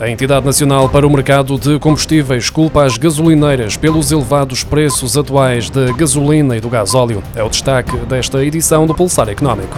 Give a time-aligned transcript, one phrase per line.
[0.00, 5.68] A Entidade Nacional para o Mercado de Combustíveis culpa as gasolineiras pelos elevados preços atuais
[5.68, 7.22] da gasolina e do gasóleo.
[7.36, 9.76] É o destaque desta edição do Pulsar Económico.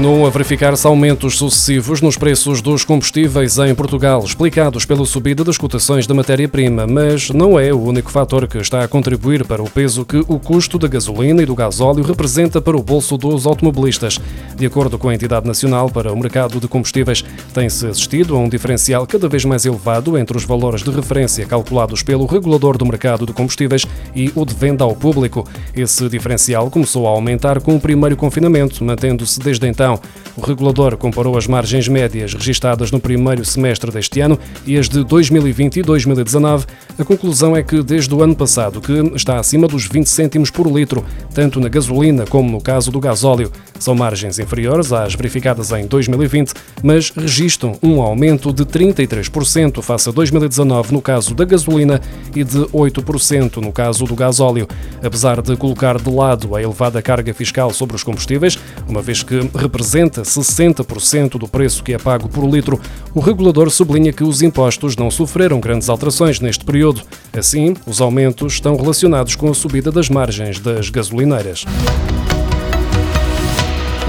[0.00, 5.58] Continuam a verificar-se aumentos sucessivos nos preços dos combustíveis em Portugal, explicados pela subida das
[5.58, 9.68] cotações da matéria-prima, mas não é o único fator que está a contribuir para o
[9.68, 14.18] peso que o custo da gasolina e do gasóleo representa para o bolso dos automobilistas.
[14.56, 17.22] De acordo com a Entidade Nacional para o Mercado de Combustíveis,
[17.52, 22.02] tem-se assistido a um diferencial cada vez mais elevado entre os valores de referência calculados
[22.02, 23.84] pelo regulador do mercado de combustíveis
[24.16, 25.46] e o de venda ao público.
[25.76, 30.00] Esse diferencial começou a aumentar com o primeiro confinamento, mantendo-se desde então então.
[30.36, 35.02] O regulador comparou as margens médias registadas no primeiro semestre deste ano e as de
[35.04, 36.66] 2020 e 2019.
[36.98, 40.66] A conclusão é que desde o ano passado que está acima dos 20 cêntimos por
[40.66, 43.50] litro, tanto na gasolina como no caso do gasóleo.
[43.78, 46.52] São margens inferiores às verificadas em 2020,
[46.82, 52.00] mas registram um aumento de 33% face a 2019 no caso da gasolina
[52.34, 54.68] e de 8% no caso do gasóleo.
[55.02, 59.40] Apesar de colocar de lado a elevada carga fiscal sobre os combustíveis, uma vez que
[59.70, 62.80] representa 60% do preço que é pago por litro,
[63.14, 67.02] o regulador sublinha que os impostos não sofreram grandes alterações neste período.
[67.32, 71.64] Assim, os aumentos estão relacionados com a subida das margens das gasolineiras.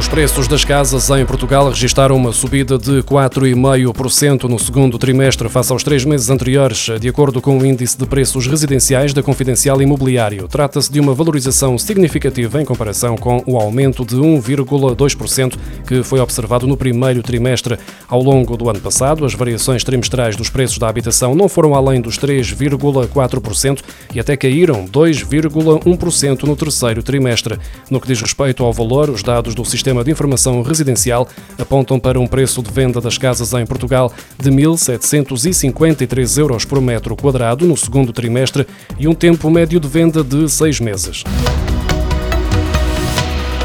[0.02, 5.72] Os preços das casas em Portugal registaram uma subida de 4,5% no segundo trimestre face
[5.72, 10.48] aos três meses anteriores, de acordo com o índice de preços residenciais da Confidencial Imobiliário.
[10.48, 15.54] Trata-se de uma valorização significativa em comparação com o aumento de 1,2%
[15.86, 17.78] que foi observado no primeiro trimestre.
[18.08, 22.02] Ao longo do ano passado, as variações trimestrais dos preços da habitação não foram além
[22.02, 23.82] dos 3,4%
[24.16, 27.60] e até caíram 2,1% no terceiro trimestre.
[27.88, 31.28] No que diz respeito ao valor, os dados do sistema Sistema de Informação Residencial
[31.60, 34.10] apontam para um preço de venda das casas em Portugal
[34.40, 38.66] de 1.753 euros por metro quadrado no segundo trimestre
[38.98, 41.26] e um tempo médio de venda de seis meses.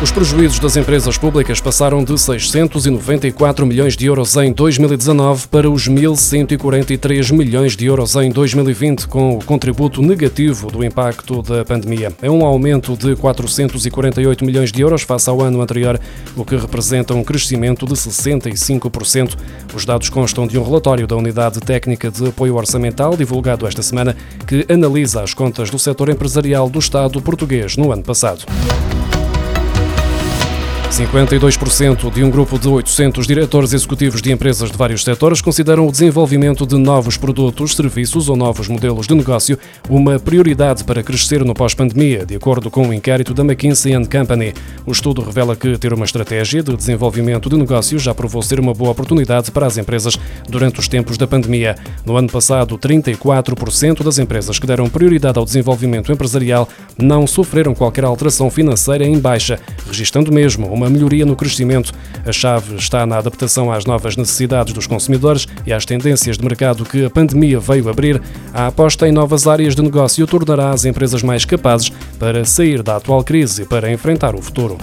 [0.02, 5.88] Os prejuízos das empresas públicas passaram de 694 milhões de euros em 2019 para os
[5.88, 12.12] 1.143 milhões de euros em 2020, com o contributo negativo do impacto da pandemia.
[12.20, 15.98] É um aumento de 448 milhões de euros face ao ano anterior,
[16.36, 19.34] o que representa um crescimento de 65%.
[19.74, 24.14] Os dados constam de um relatório da Unidade Técnica de Apoio Orçamental, divulgado esta semana,
[24.46, 28.44] que analisa as contas do setor empresarial do Estado português no ano passado.
[30.90, 35.90] 52% de um grupo de 800 diretores executivos de empresas de vários setores consideram o
[35.90, 39.58] desenvolvimento de novos produtos, serviços ou novos modelos de negócio
[39.90, 44.54] uma prioridade para crescer no pós-pandemia, de acordo com o um inquérito da McKinsey Company.
[44.86, 48.72] O estudo revela que ter uma estratégia de desenvolvimento de negócios já provou ser uma
[48.72, 50.16] boa oportunidade para as empresas
[50.48, 51.74] durante os tempos da pandemia.
[52.06, 58.04] No ano passado, 34% das empresas que deram prioridade ao desenvolvimento empresarial não sofreram qualquer
[58.04, 61.92] alteração financeira em baixa, registando mesmo uma melhoria no crescimento.
[62.24, 66.84] A chave está na adaptação às novas necessidades dos consumidores e às tendências de mercado
[66.84, 68.20] que a pandemia veio abrir.
[68.52, 72.96] A aposta em novas áreas de negócio tornará as empresas mais capazes para sair da
[72.96, 74.76] atual crise e para enfrentar o futuro.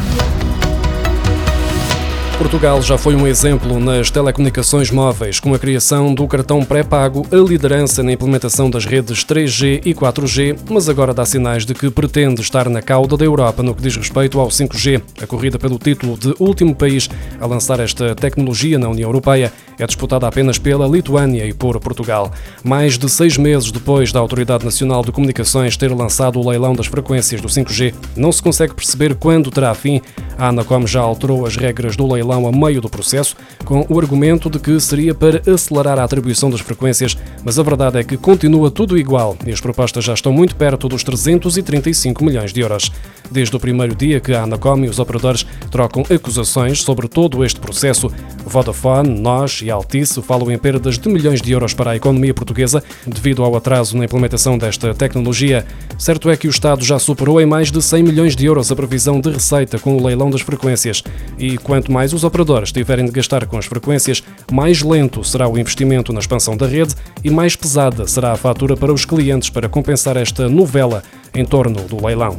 [2.44, 7.38] Portugal já foi um exemplo nas telecomunicações móveis, com a criação do cartão pré-pago, a
[7.38, 12.42] liderança na implementação das redes 3G e 4G, mas agora dá sinais de que pretende
[12.42, 15.02] estar na cauda da Europa no que diz respeito ao 5G.
[15.22, 17.10] A corrida pelo título de último país
[17.40, 22.30] a lançar esta tecnologia na União Europeia é disputada apenas pela Lituânia e por Portugal.
[22.62, 26.88] Mais de seis meses depois da Autoridade Nacional de Comunicações ter lançado o leilão das
[26.88, 30.02] frequências do 5G, não se consegue perceber quando terá fim.
[30.38, 34.50] A Anacom já alterou as regras do leilão a meio do processo, com o argumento
[34.50, 38.72] de que seria para acelerar a atribuição das frequências, mas a verdade é que continua
[38.72, 42.92] tudo igual e as propostas já estão muito perto dos 335 milhões de euros.
[43.34, 47.60] Desde o primeiro dia que a Anacom e os operadores trocam acusações sobre todo este
[47.60, 48.12] processo,
[48.46, 52.84] Vodafone, nós e Altice falam em perdas de milhões de euros para a economia portuguesa
[53.08, 55.66] devido ao atraso na implementação desta tecnologia.
[55.98, 58.76] Certo é que o Estado já superou em mais de 100 milhões de euros a
[58.76, 61.04] previsão de receita com o leilão das frequências.
[61.36, 64.22] E quanto mais os operadores tiverem de gastar com as frequências,
[64.52, 66.94] mais lento será o investimento na expansão da rede
[67.24, 71.02] e mais pesada será a fatura para os clientes para compensar esta novela
[71.34, 72.38] em torno do leilão.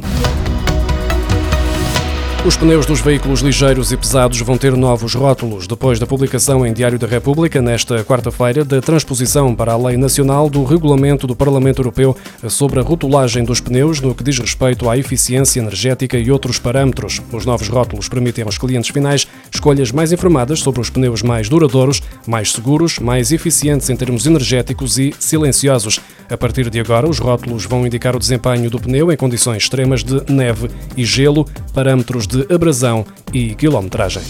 [2.45, 6.71] Os pneus dos veículos ligeiros e pesados vão ter novos rótulos depois da publicação em
[6.71, 11.79] Diário da República, nesta quarta-feira, da transposição para a Lei Nacional do Regulamento do Parlamento
[11.79, 12.15] Europeu
[12.47, 17.19] sobre a rotulagem dos pneus no que diz respeito à eficiência energética e outros parâmetros.
[17.33, 21.99] Os novos rótulos permitem aos clientes finais escolhas mais informadas sobre os pneus mais duradouros,
[22.27, 25.99] mais seguros, mais eficientes em termos energéticos e silenciosos.
[26.29, 30.03] A partir de agora, os rótulos vão indicar o desempenho do pneu em condições extremas
[30.03, 34.23] de neve e gelo, parâmetros de abrasão e quilometragem.